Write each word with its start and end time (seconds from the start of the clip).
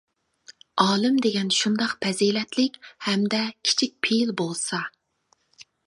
ئالىم 0.85 1.19
دېگەن 1.25 1.51
شۇنداق 1.57 1.93
پەزىلەتلىك 2.05 2.81
ھەمدە 3.09 3.43
كىچىك 3.69 3.95
پېئىل 4.09 4.33
بولسا. 4.43 4.83